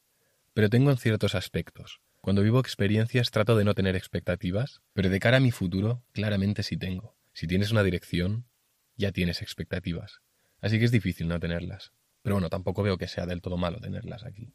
[0.58, 2.02] pero tengo en ciertos aspectos.
[2.20, 6.64] Cuando vivo experiencias trato de no tener expectativas, pero de cara a mi futuro, claramente
[6.64, 7.16] sí tengo.
[7.32, 8.48] Si tienes una dirección,
[8.96, 10.22] ya tienes expectativas.
[10.60, 11.94] Así que es difícil no tenerlas.
[12.24, 14.52] Pero bueno, tampoco veo que sea del todo malo tenerlas aquí.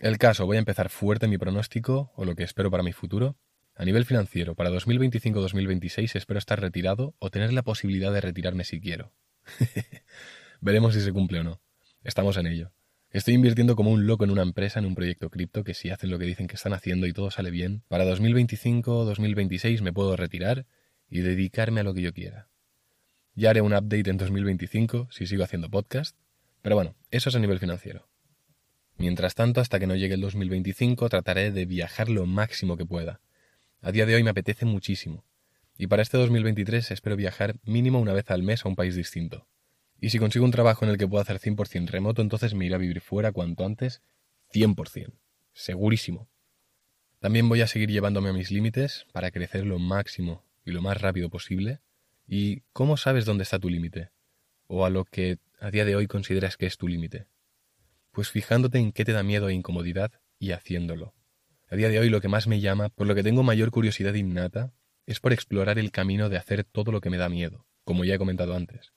[0.00, 3.36] El caso, voy a empezar fuerte mi pronóstico, o lo que espero para mi futuro.
[3.76, 8.80] A nivel financiero, para 2025-2026 espero estar retirado o tener la posibilidad de retirarme si
[8.80, 9.12] quiero.
[10.60, 11.60] Veremos si se cumple o no.
[12.02, 12.72] Estamos en ello.
[13.12, 16.10] Estoy invirtiendo como un loco en una empresa, en un proyecto cripto, que si hacen
[16.10, 19.92] lo que dicen que están haciendo y todo sale bien, para 2025 o 2026 me
[19.92, 20.64] puedo retirar
[21.10, 22.48] y dedicarme a lo que yo quiera.
[23.34, 26.16] Ya haré un update en 2025 si sigo haciendo podcast,
[26.62, 28.08] pero bueno, eso es a nivel financiero.
[28.96, 33.20] Mientras tanto, hasta que no llegue el 2025, trataré de viajar lo máximo que pueda.
[33.82, 35.22] A día de hoy me apetece muchísimo.
[35.76, 39.46] Y para este 2023 espero viajar mínimo una vez al mes a un país distinto.
[40.02, 42.74] Y si consigo un trabajo en el que pueda hacer 100% remoto, entonces me iré
[42.74, 44.02] a vivir fuera cuanto antes,
[44.52, 45.12] 100%.
[45.52, 46.28] Segurísimo.
[47.20, 51.00] También voy a seguir llevándome a mis límites para crecer lo máximo y lo más
[51.00, 51.82] rápido posible.
[52.26, 54.10] ¿Y cómo sabes dónde está tu límite?
[54.66, 57.28] O a lo que a día de hoy consideras que es tu límite.
[58.10, 60.10] Pues fijándote en qué te da miedo e incomodidad
[60.40, 61.14] y haciéndolo.
[61.68, 64.14] A día de hoy lo que más me llama, por lo que tengo mayor curiosidad
[64.14, 64.72] innata,
[65.06, 68.16] es por explorar el camino de hacer todo lo que me da miedo, como ya
[68.16, 68.92] he comentado antes.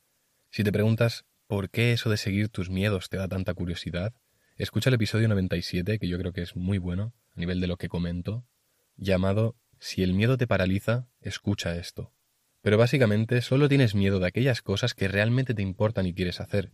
[0.56, 4.14] Si te preguntas por qué eso de seguir tus miedos te da tanta curiosidad,
[4.56, 7.76] escucha el episodio 97, que yo creo que es muy bueno, a nivel de lo
[7.76, 8.48] que comento,
[8.96, 12.14] llamado Si el miedo te paraliza, escucha esto.
[12.62, 16.72] Pero básicamente solo tienes miedo de aquellas cosas que realmente te importan y quieres hacer.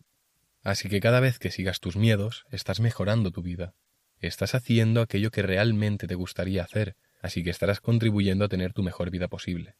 [0.61, 3.73] Así que cada vez que sigas tus miedos, estás mejorando tu vida.
[4.19, 8.83] Estás haciendo aquello que realmente te gustaría hacer, así que estarás contribuyendo a tener tu
[8.83, 9.73] mejor vida posible.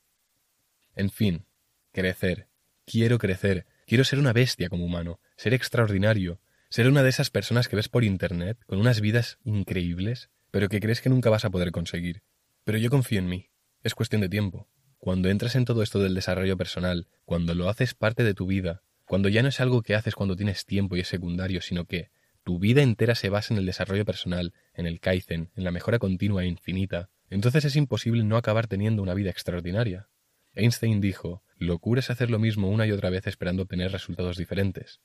[0.96, 1.46] En fin,
[1.92, 2.48] crecer.
[2.84, 7.67] Quiero crecer, Quiero ser una bestia como humano, ser extraordinario, ser una de esas personas
[7.67, 11.49] que ves por Internet, con unas vidas increíbles, pero que crees que nunca vas a
[11.49, 12.23] poder conseguir.
[12.63, 13.49] Pero yo confío en mí.
[13.84, 14.69] Es cuestión de tiempo.
[14.97, 18.82] Cuando entras en todo esto del desarrollo personal, cuando lo haces parte de tu vida,
[19.04, 22.12] cuando ya no es algo que haces cuando tienes tiempo y es secundario, sino que
[22.45, 25.99] tu vida entera se basa en el desarrollo personal, en el Kaizen, en la mejora
[25.99, 30.08] continua e infinita, entonces es imposible no acabar teniendo una vida extraordinaria.
[30.54, 35.00] Einstein dijo, Locura es hacer lo mismo una y otra vez esperando obtener resultados diferentes.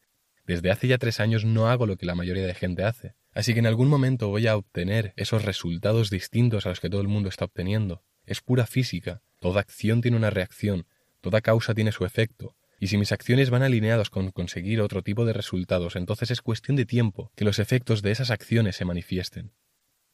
[0.47, 3.53] Desde hace ya tres años no hago lo que la mayoría de gente hace, así
[3.53, 7.09] que en algún momento voy a obtener esos resultados distintos a los que todo el
[7.09, 8.03] mundo está obteniendo.
[8.25, 10.87] Es pura física, toda acción tiene una reacción,
[11.21, 15.27] toda causa tiene su efecto, y si mis acciones van alineadas con conseguir otro tipo
[15.27, 19.53] de resultados, entonces es cuestión de tiempo que los efectos de esas acciones se manifiesten.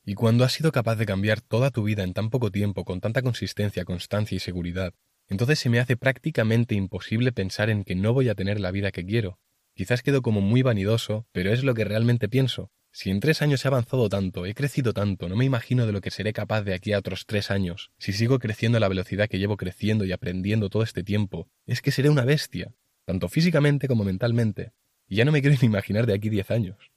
[0.05, 3.01] Y cuando has sido capaz de cambiar toda tu vida en tan poco tiempo, con
[3.01, 4.95] tanta consistencia, constancia y seguridad,
[5.29, 8.93] entonces se me hace prácticamente imposible pensar en que no voy a tener la vida
[8.93, 9.39] que quiero.
[9.75, 12.71] Quizás quedo como muy vanidoso, pero es lo que realmente pienso.
[12.95, 16.03] Si en tres años he avanzado tanto, he crecido tanto, no me imagino de lo
[16.03, 17.91] que seré capaz de aquí a otros tres años.
[17.97, 21.81] Si sigo creciendo a la velocidad que llevo creciendo y aprendiendo todo este tiempo, es
[21.81, 22.75] que seré una bestia,
[23.07, 24.73] tanto físicamente como mentalmente.
[25.09, 26.93] Y ya no me quiero ni imaginar de aquí diez años.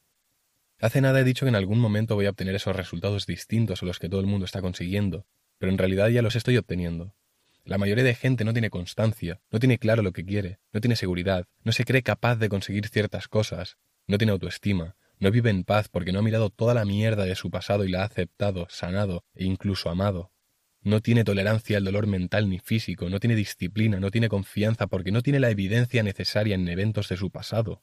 [0.82, 3.86] Hace nada he dicho que en algún momento voy a obtener esos resultados distintos a
[3.86, 5.26] los que todo el mundo está consiguiendo,
[5.58, 7.14] pero en realidad ya los estoy obteniendo.
[7.66, 10.96] La mayoría de gente no tiene constancia, no tiene claro lo que quiere, no tiene
[10.96, 15.64] seguridad, no se cree capaz de conseguir ciertas cosas, no tiene autoestima, no vive en
[15.64, 18.68] paz porque no ha mirado toda la mierda de su pasado y la ha aceptado,
[18.70, 20.32] sanado e incluso amado.
[20.84, 25.12] No tiene tolerancia al dolor mental ni físico, no tiene disciplina, no tiene confianza porque
[25.12, 27.82] no tiene la evidencia necesaria en eventos de su pasado.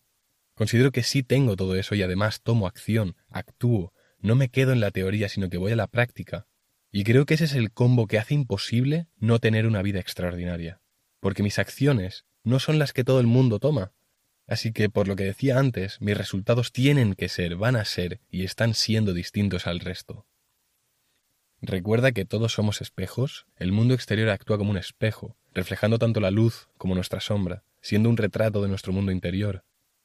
[0.55, 4.81] Considero que sí tengo todo eso y además tomo acción, actúo, no me quedo en
[4.81, 6.47] la teoría sino que voy a la práctica.
[6.92, 10.81] Y creo que ese es el combo que hace imposible no tener una vida extraordinaria.
[11.18, 13.92] Porque mis acciones no son las que todo el mundo toma,
[14.46, 18.20] Así que, por lo que decía antes, mis resultados tienen que ser, van a ser
[18.31, 20.26] y están siendo distintos al resto.
[21.61, 26.31] Recuerda que todos somos espejos, el mundo exterior actúa como un espejo, reflejando tanto la
[26.31, 29.64] luz como nuestra sombra, siendo un retrato de nuestro mundo interior.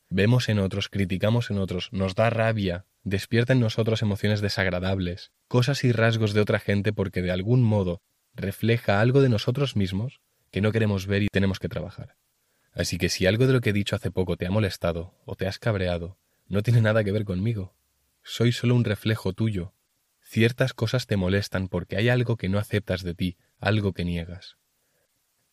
[0.09, 5.83] Vemos en otros, criticamos en otros, nos da rabia, despierta en nosotros emociones desagradables, cosas
[5.83, 8.01] y rasgos de otra gente porque de algún modo
[8.33, 10.19] refleja algo de nosotros mismos
[10.51, 12.15] que no queremos ver y tenemos que trabajar.
[12.73, 15.35] Así que si algo de lo que he dicho hace poco te ha molestado o
[15.35, 16.17] te has cabreado,
[16.47, 17.75] no tiene nada que ver conmigo.
[18.23, 19.73] Soy solo un reflejo tuyo.
[20.21, 24.57] Ciertas cosas te molestan porque hay algo que no aceptas de ti, algo que niegas.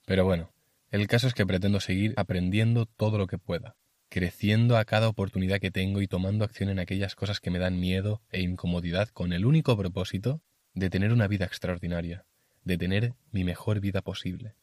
[0.04, 0.52] Pero bueno,
[0.90, 3.76] el caso es que pretendo seguir aprendiendo todo lo que pueda,
[4.14, 7.80] creciendo a cada oportunidad que tengo y tomando acción en aquellas cosas que me dan
[7.80, 10.40] miedo e incomodidad con el único propósito
[10.72, 12.24] de tener una vida extraordinaria,
[12.62, 14.54] de tener mi mejor vida posible.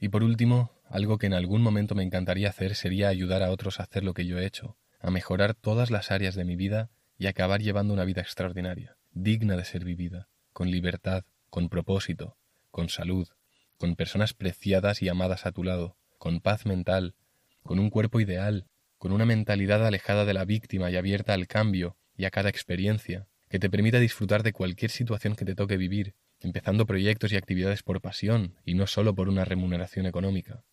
[0.00, 3.78] Y por último, algo que en algún momento me encantaría hacer sería ayudar a otros
[3.78, 6.88] a hacer lo que yo he hecho, a mejorar todas las áreas de mi vida
[7.18, 12.38] y acabar llevando una vida extraordinaria, digna de ser vivida, con libertad, con propósito,
[12.70, 13.28] con salud,
[13.76, 17.16] con personas preciadas y amadas a tu lado, con paz mental,
[17.62, 18.66] con un cuerpo ideal,
[18.98, 23.26] con una mentalidad alejada de la víctima y abierta al cambio y a cada experiencia,
[23.48, 27.82] que te permita disfrutar de cualquier situación que te toque vivir, empezando proyectos y actividades
[27.82, 30.64] por pasión y no solo por una remuneración económica.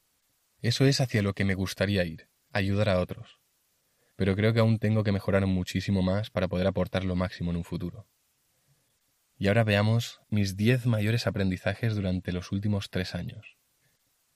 [0.62, 3.40] Eso es hacia lo que me gustaría ir, ayudar a otros.
[4.16, 7.58] Pero creo que aún tengo que mejorar muchísimo más para poder aportar lo máximo en
[7.58, 8.08] un futuro.
[9.38, 13.58] Y ahora veamos mis 10 mayores aprendizajes durante los últimos tres años.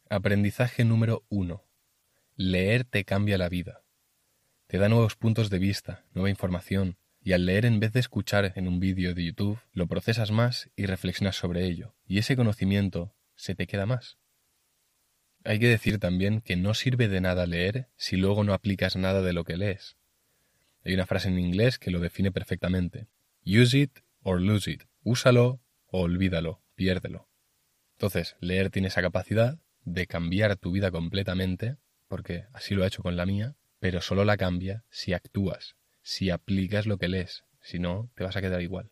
[0.10, 1.62] Aprendizaje número 1.
[2.36, 3.84] Leer te cambia la vida.
[4.66, 8.54] Te da nuevos puntos de vista, nueva información, y al leer en vez de escuchar
[8.56, 13.14] en un vídeo de YouTube, lo procesas más y reflexionas sobre ello, y ese conocimiento
[13.36, 14.18] se te queda más.
[15.44, 19.22] Hay que decir también que no sirve de nada leer si luego no aplicas nada
[19.22, 19.96] de lo que lees.
[20.84, 23.06] Hay una frase en inglés que lo define perfectamente.
[23.46, 24.86] Use it or lose it.
[25.04, 27.30] Úsalo o olvídalo, piérdelo.
[27.92, 31.78] Entonces, leer tiene esa capacidad de cambiar tu vida completamente,
[32.14, 36.30] porque así lo ha hecho con la mía, pero solo la cambia si actúas, si
[36.30, 38.92] aplicas lo que lees, si no, te vas a quedar igual.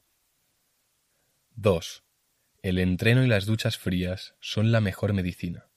[1.54, 2.04] 2.
[2.64, 5.70] El entreno y las duchas frías son la mejor medicina.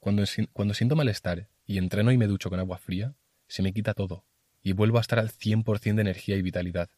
[0.00, 3.14] Cuando, cuando siento malestar y entreno y me ducho con agua fría,
[3.46, 4.24] se me quita todo
[4.62, 6.88] y vuelvo a estar al 100% de energía y vitalidad.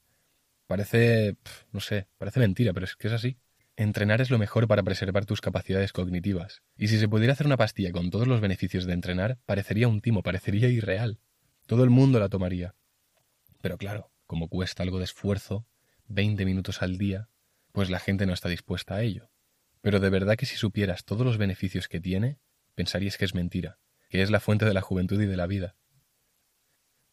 [0.69, 1.39] Parece,
[1.73, 3.37] no sé, parece mentira, pero es que es así.
[3.79, 7.57] Entrenar es lo mejor para preservar tus capacidades cognitivas, y si se pudiera hacer una
[7.57, 11.21] pastilla con todos los beneficios de entrenar, parecería un timo, parecería irreal.
[11.69, 12.75] Todo el mundo la tomaría.
[13.62, 15.64] Pero claro, como cuesta algo de esfuerzo,
[16.09, 17.29] 20 minutos al día,
[17.71, 19.31] pues la gente no está dispuesta a ello.
[19.81, 22.41] Pero de verdad que si supieras todos los beneficios que tiene,
[22.75, 25.77] pensaríais que es mentira, que es la fuente de la juventud y de la vida.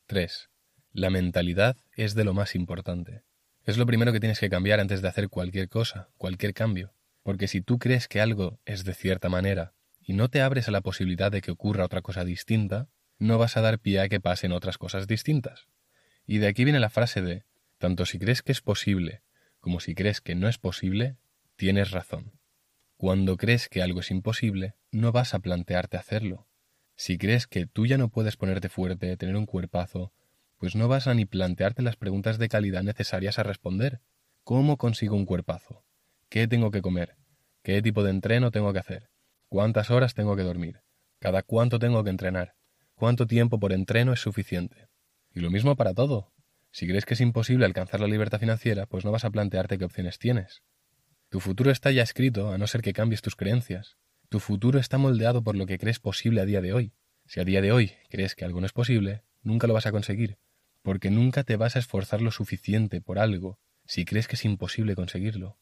[0.07, 0.49] 3.
[0.93, 3.21] La mentalidad es de lo más importante.
[3.65, 7.47] Es lo primero que tienes que cambiar antes de hacer cualquier cosa, cualquier cambio, porque
[7.47, 10.81] si tú crees que algo es de cierta manera y no te abres a la
[10.81, 14.51] posibilidad de que ocurra otra cosa distinta, no vas a dar pie a que pasen
[14.51, 15.67] otras cosas distintas.
[16.27, 17.43] Y de aquí viene la frase de,
[17.79, 19.23] tanto si crees que es posible
[19.65, 21.17] como si crees que no es posible,
[21.55, 22.33] tienes razón.
[22.97, 26.47] Cuando crees que algo es imposible, no vas a plantearte hacerlo.
[26.95, 30.13] Si crees que tú ya no puedes ponerte fuerte, tener un cuerpazo,
[30.57, 34.01] pues no vas a ni plantearte las preguntas de calidad necesarias a responder.
[34.43, 35.83] ¿Cómo consigo un cuerpazo?
[36.29, 37.15] ¿Qué tengo que comer?
[37.63, 39.09] ¿Qué tipo de entreno tengo que hacer?
[39.49, 40.81] ¿Cuántas horas tengo que dormir?
[41.19, 42.55] ¿Cada cuánto tengo que entrenar?
[42.93, 44.87] ¿Cuánto tiempo por entreno es suficiente?
[45.33, 46.31] Y lo mismo para todo.
[46.71, 49.85] Si crees que es imposible alcanzar la libertad financiera, pues no vas a plantearte qué
[49.85, 50.61] opciones tienes.
[51.29, 53.97] Tu futuro está ya escrito, a no ser que cambies tus creencias.
[54.29, 56.93] Tu futuro está moldeado por lo que crees posible a día de hoy.
[57.25, 59.91] Si a día de hoy crees que algo no es posible, nunca lo vas a
[59.91, 60.37] conseguir,
[60.85, 64.93] porque nunca te vas a esforzar lo suficiente por algo si crees que es imposible
[64.93, 65.57] conseguirlo.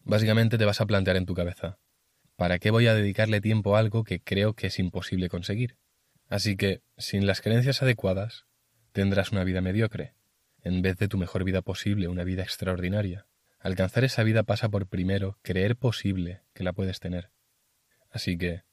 [0.00, 1.78] Básicamente te vas a plantear en tu cabeza,
[2.34, 5.76] ¿para qué voy a dedicarle tiempo a algo que creo que es imposible conseguir?
[6.28, 8.46] Así que, sin las creencias adecuadas,
[8.90, 10.14] tendrás una vida mediocre,
[10.62, 13.28] en vez de tu mejor vida posible, una vida extraordinaria.
[13.60, 17.30] Alcanzar esa vida pasa por primero creer posible que la puedes tener.
[18.10, 18.64] Así que,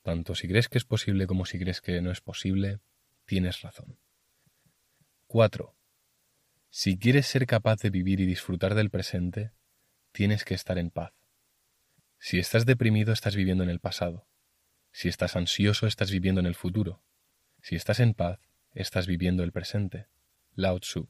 [0.00, 2.78] tanto si crees que es posible como si crees que no es posible,
[3.26, 3.98] tienes razón.
[5.30, 5.76] 4.
[6.70, 9.52] Si quieres ser capaz de vivir y disfrutar del presente,
[10.10, 11.12] tienes que estar en paz.
[12.18, 14.26] Si estás deprimido, estás viviendo en el pasado.
[14.90, 17.04] Si estás ansioso, estás viviendo en el futuro.
[17.62, 18.40] Si estás en paz,
[18.72, 20.08] estás viviendo el presente.
[20.56, 21.08] Lao Tzu.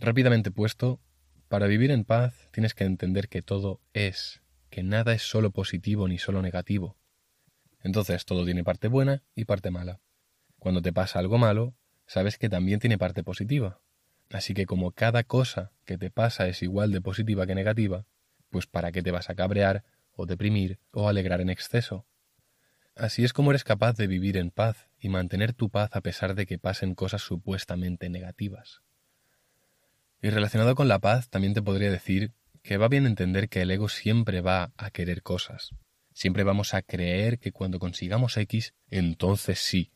[0.00, 1.00] Rápidamente puesto,
[1.46, 6.08] para vivir en paz tienes que entender que todo es que nada es solo positivo
[6.08, 6.98] ni solo negativo.
[7.78, 10.00] Entonces todo tiene parte buena y parte mala.
[10.58, 13.80] Cuando te pasa algo malo, sabes que también tiene parte positiva.
[14.30, 18.06] Así que como cada cosa que te pasa es igual de positiva que negativa,
[18.50, 19.84] pues ¿para qué te vas a cabrear
[20.16, 22.06] o deprimir o alegrar en exceso?
[22.96, 26.34] Así es como eres capaz de vivir en paz y mantener tu paz a pesar
[26.34, 28.82] de que pasen cosas supuestamente negativas.
[30.22, 33.70] Y relacionado con la paz, también te podría decir que va bien entender que el
[33.70, 35.70] ego siempre va a querer cosas.
[36.14, 39.92] Siempre vamos a creer que cuando consigamos X, entonces sí,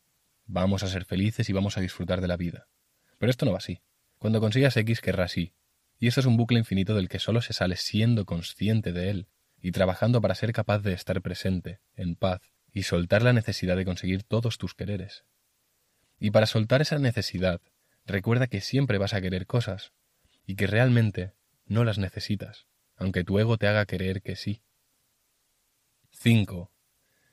[0.49, 2.67] vamos a ser felices y vamos a disfrutar de la vida.
[3.19, 3.81] Pero esto no va así.
[4.19, 5.55] Cuando consigas X querrás Y.
[6.01, 9.29] Y eso es un bucle infinito del que solo se sale siendo consciente de él
[9.61, 12.41] y trabajando para ser capaz de estar presente, en paz,
[12.73, 15.25] y soltar la necesidad de conseguir todos tus quereres.
[16.19, 17.61] Y para soltar esa necesidad,
[18.05, 19.93] recuerda que siempre vas a querer cosas,
[20.47, 21.33] y que realmente
[21.67, 24.63] no las necesitas, aunque tu ego te haga creer que sí.
[26.13, 26.73] 5.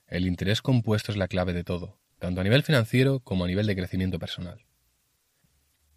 [0.08, 3.68] El interés compuesto es la clave de todo, tanto a nivel financiero como a nivel
[3.68, 4.66] de crecimiento personal.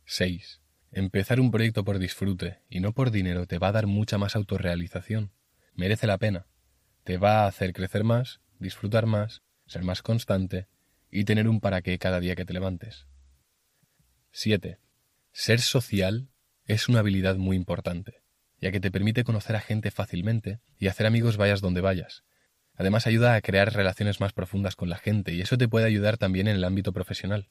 [0.04, 0.60] 6.
[0.92, 4.36] Empezar un proyecto por disfrute y no por dinero te va a dar mucha más
[4.36, 5.32] autorrealización.
[5.74, 6.46] Merece la pena.
[7.04, 10.68] Te va a hacer crecer más, disfrutar más, ser más constante
[11.10, 13.06] y tener un para qué cada día que te levantes.
[14.32, 14.78] 7.
[15.32, 16.28] Ser social
[16.66, 18.22] es una habilidad muy importante
[18.60, 22.24] ya que te permite conocer a gente fácilmente y hacer amigos vayas donde vayas.
[22.78, 26.16] Además ayuda a crear relaciones más profundas con la gente y eso te puede ayudar
[26.16, 27.48] también en el ámbito profesional.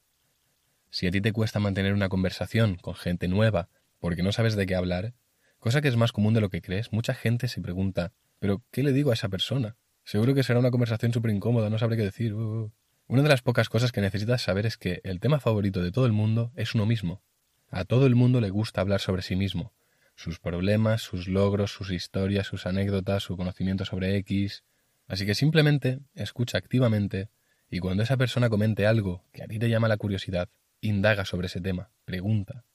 [0.90, 3.68] Si a ti te cuesta mantener una conversación con gente nueva
[4.00, 5.14] porque no sabes de qué hablar,
[5.60, 8.84] cosa que es más común de lo que crees, mucha gente se pregunta, ¿pero qué
[8.84, 9.76] le digo a esa persona?
[10.06, 12.34] Seguro que será una conversación súper incómoda, no sabré qué decir.
[12.34, 12.72] Uh, uh".
[13.08, 16.06] Una de las pocas cosas que necesitas saber es que el tema favorito de todo
[16.06, 17.22] el mundo es uno mismo.
[17.70, 19.74] A todo el mundo le gusta hablar sobre sí mismo,
[20.16, 24.64] sus problemas, sus logros, sus historias, sus anécdotas, su conocimiento sobre X.
[25.08, 27.30] Así que simplemente escucha activamente
[27.70, 30.50] y cuando esa persona comente algo que a ti te llama la curiosidad,
[30.82, 32.66] indaga sobre ese tema, pregunta.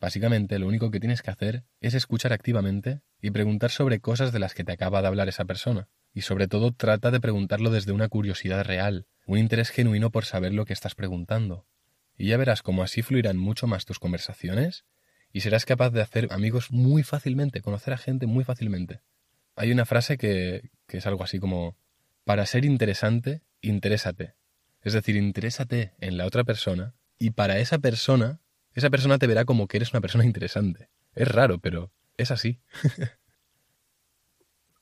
[0.00, 4.38] Básicamente lo único que tienes que hacer es escuchar activamente y preguntar sobre cosas de
[4.38, 5.88] las que te acaba de hablar esa persona.
[6.12, 10.52] Y sobre todo trata de preguntarlo desde una curiosidad real, un interés genuino por saber
[10.52, 11.66] lo que estás preguntando.
[12.16, 14.84] Y ya verás cómo así fluirán mucho más tus conversaciones
[15.32, 19.00] y serás capaz de hacer amigos muy fácilmente, conocer a gente muy fácilmente.
[19.54, 21.76] Hay una frase que, que es algo así como,
[22.24, 24.34] para ser interesante, interésate.
[24.82, 28.40] Es decir, interésate en la otra persona y para esa persona,
[28.74, 30.90] esa persona te verá como que eres una persona interesante.
[31.14, 32.60] Es raro, pero es así.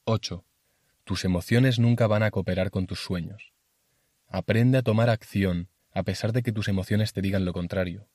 [0.04, 0.44] 8.
[1.04, 3.52] Tus emociones nunca van a cooperar con tus sueños.
[4.26, 8.08] Aprende a tomar acción a pesar de que tus emociones te digan lo contrario.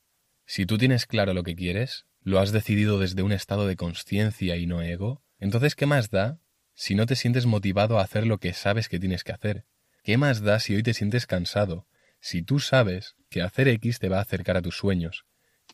[0.46, 4.58] Si tú tienes claro lo que quieres, lo has decidido desde un estado de conciencia
[4.58, 6.40] y no ego, entonces ¿qué más da
[6.76, 9.66] si no te sientes motivado a hacer lo que sabes que tienes que hacer?
[10.04, 11.88] ¿Qué más da si hoy te sientes cansado?
[12.20, 15.26] Si tú sabes que hacer X te va a acercar a tus sueños,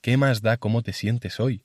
[0.01, 1.63] ¿qué más da cómo te sientes hoy?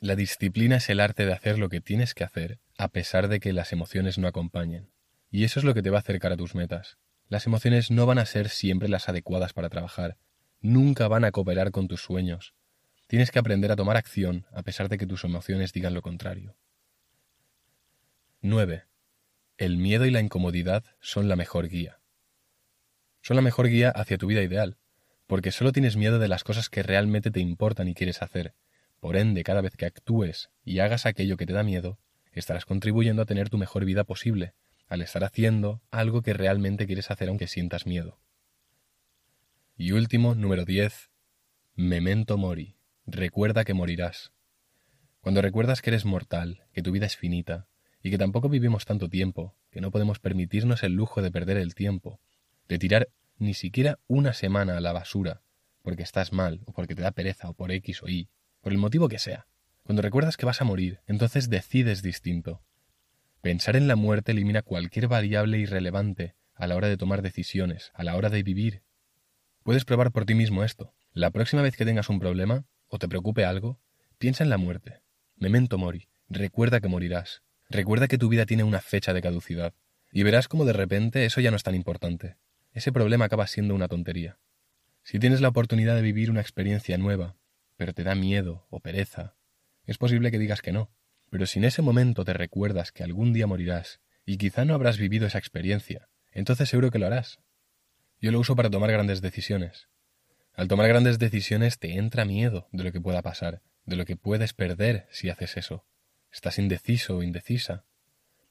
[0.00, 3.40] La disciplina es el arte de hacer lo que tienes que hacer a pesar de
[3.40, 4.90] que las emociones no acompañen.
[5.30, 6.98] Y eso es lo que te va a acercar a tus metas.
[7.28, 10.16] Las emociones no van a ser siempre las adecuadas para trabajar,
[10.60, 12.54] nunca van a cooperar con tus sueños,
[13.08, 16.56] Tienes que aprender a tomar acción a pesar de que tus emociones digan lo contrario.
[18.42, 18.84] 9.
[19.56, 22.00] el miedo y la incomodidad son la mejor guía.
[23.22, 24.76] Son la mejor guía hacia tu vida ideal,
[25.26, 28.54] porque solo tienes miedo de las cosas que realmente te importan y quieres hacer.
[29.00, 31.98] Por ende, cada vez que actúes y hagas aquello que te da miedo,
[32.32, 34.52] estarás contribuyendo a tener tu mejor vida posible,
[34.86, 38.20] al estar haciendo algo que realmente quieres hacer aunque sientas miedo.
[39.78, 41.10] Y último, número 10.
[41.74, 42.76] Memento mori.
[43.06, 44.32] Recuerda que morirás.
[45.20, 47.66] Cuando recuerdas que eres mortal, que tu vida es finita,
[48.06, 51.74] y que tampoco vivimos tanto tiempo, que no podemos permitirnos el lujo de perder el
[51.74, 52.20] tiempo,
[52.68, 55.42] de tirar ni siquiera una semana a la basura,
[55.82, 58.28] porque estás mal, o porque te da pereza, o por X o Y,
[58.60, 59.48] por el motivo que sea.
[59.82, 62.62] Cuando recuerdas que vas a morir, entonces decides distinto.
[63.40, 68.04] Pensar en la muerte elimina cualquier variable irrelevante a la hora de tomar decisiones, a
[68.04, 68.82] la hora de vivir.
[69.64, 70.94] Puedes probar por ti mismo esto.
[71.12, 73.80] La próxima vez que tengas un problema, o te preocupe algo,
[74.18, 75.00] piensa en la muerte.
[75.34, 76.06] Memento mori.
[76.28, 77.42] Recuerda que morirás.
[77.68, 79.74] Recuerda que tu vida tiene una fecha de caducidad.
[80.12, 82.36] Y verás cómo de repente eso ya no es tan importante
[82.76, 84.38] ese problema acaba siendo una tontería.
[85.02, 87.38] Si tienes la oportunidad de vivir una experiencia nueva,
[87.78, 89.34] pero te da miedo o pereza,
[89.86, 90.90] es posible que digas que no.
[91.30, 94.98] Pero si en ese momento te recuerdas que algún día morirás y quizá no habrás
[94.98, 97.38] vivido esa experiencia, entonces seguro que lo harás.
[98.20, 99.88] Yo lo uso para tomar grandes decisiones.
[100.52, 104.18] Al tomar grandes decisiones te entra miedo de lo que pueda pasar, de lo que
[104.18, 105.86] puedes perder si haces eso.
[106.32, 107.84] Estás indeciso o indecisa.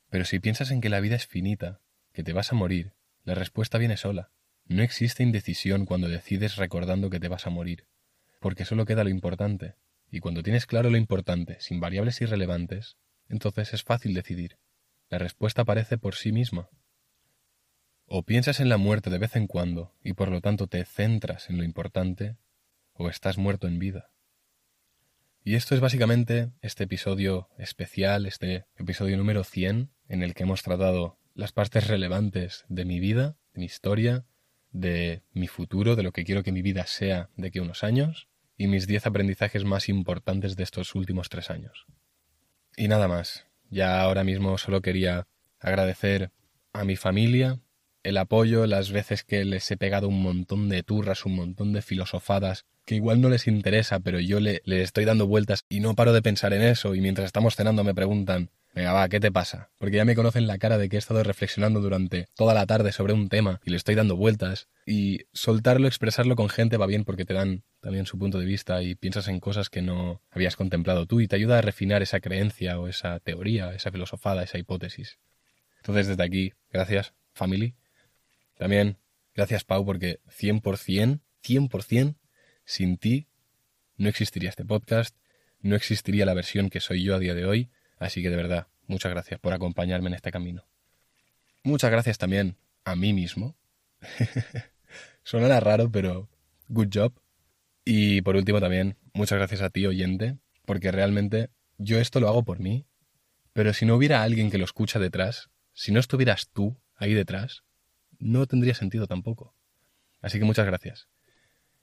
[0.09, 1.82] Pero si piensas en que la vida es finita,
[2.13, 4.32] que te vas a morir, la respuesta viene sola.
[4.65, 7.88] No existe indecisión cuando decides recordando que te vas a morir,
[8.39, 9.76] porque solo queda lo importante,
[10.09, 12.97] y cuando tienes claro lo importante, sin variables irrelevantes,
[13.28, 14.57] entonces es fácil decidir.
[15.09, 16.69] La respuesta aparece por sí misma.
[18.07, 21.49] O piensas en la muerte de vez en cuando, y por lo tanto te centras
[21.49, 22.38] en lo importante,
[22.93, 24.11] o estás muerto en vida.
[25.47, 30.63] Y esto es básicamente este episodio especial, este episodio número 100, en el que hemos
[30.63, 34.25] tratado las partes relevantes de mi vida, de mi historia,
[34.71, 37.83] de mi futuro, de lo que quiero que mi vida sea de aquí a unos
[37.83, 38.27] años,
[38.57, 41.85] y mis 10 aprendizajes más importantes de estos últimos tres años.
[42.75, 43.45] Y nada más.
[43.69, 45.27] Ya ahora mismo solo quería
[45.59, 46.31] agradecer
[46.73, 47.59] a mi familia
[48.05, 51.81] el apoyo, las veces que les he pegado un montón de turras, un montón de
[51.81, 55.95] filosofadas, que igual no les interesa, pero yo le, le estoy dando vueltas y no
[55.95, 59.31] paro de pensar en eso, y mientras estamos cenando me preguntan, Venga, va, ¿qué te
[59.31, 59.69] pasa?
[59.77, 62.91] Porque ya me conocen la cara de que he estado reflexionando durante toda la tarde
[62.91, 64.67] sobre un tema y le estoy dando vueltas.
[64.85, 68.83] Y soltarlo, expresarlo con gente va bien porque te dan también su punto de vista
[68.83, 72.19] y piensas en cosas que no habías contemplado tú y te ayuda a refinar esa
[72.19, 75.19] creencia o esa teoría, esa filosofada, esa hipótesis.
[75.77, 77.75] Entonces, desde aquí, gracias, family.
[78.57, 78.97] También,
[79.33, 82.15] gracias, Pau, porque 100%, 100%,
[82.65, 83.27] sin ti
[83.97, 85.15] no existiría este podcast,
[85.59, 88.67] no existiría la versión que soy yo a día de hoy Así que de verdad,
[88.87, 90.67] muchas gracias por acompañarme en este camino.
[91.63, 93.57] Muchas gracias también a mí mismo.
[95.23, 96.29] Sonará raro, pero
[96.67, 97.13] good job.
[97.83, 102.43] Y por último también, muchas gracias a ti, oyente, porque realmente yo esto lo hago
[102.43, 102.85] por mí,
[103.53, 107.63] pero si no hubiera alguien que lo escucha detrás, si no estuvieras tú ahí detrás,
[108.20, 109.53] no tendría sentido tampoco.
[110.22, 111.07] Así que muchas gracias.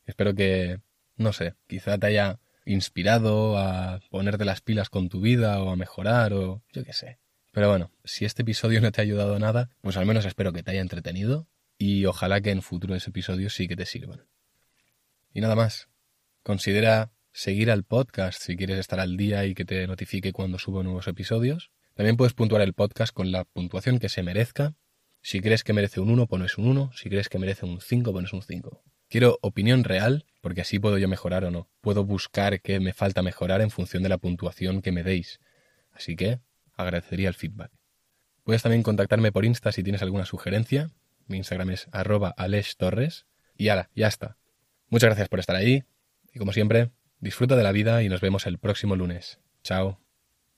[0.06, 0.80] Espero que,
[1.16, 5.76] no sé, quizá te haya inspirado a ponerte las pilas con tu vida o a
[5.76, 7.18] mejorar o yo qué sé.
[7.52, 10.62] Pero bueno, si este episodio no te ha ayudado nada, pues al menos espero que
[10.62, 14.24] te haya entretenido y ojalá que en futuros episodios sí que te sirvan.
[15.34, 15.88] Y nada más,
[16.42, 20.82] considera seguir al podcast si quieres estar al día y que te notifique cuando subo
[20.82, 21.70] nuevos episodios.
[21.94, 24.74] También puedes puntuar el podcast con la puntuación que se merezca.
[25.22, 26.90] Si crees que merece un 1, pones un 1.
[26.94, 28.82] Si crees que merece un 5, pones un 5.
[29.08, 31.68] Quiero opinión real, porque así puedo yo mejorar o no.
[31.80, 35.38] Puedo buscar qué me falta mejorar en función de la puntuación que me deis.
[35.92, 36.40] Así que
[36.74, 37.70] agradecería el feedback.
[38.42, 40.90] Puedes también contactarme por Insta si tienes alguna sugerencia.
[41.28, 42.34] Mi Instagram es arroba.
[43.56, 44.36] Y ahora, ya está.
[44.88, 45.84] Muchas gracias por estar ahí.
[46.34, 49.38] Y como siempre, disfruta de la vida y nos vemos el próximo lunes.
[49.62, 50.01] Chao.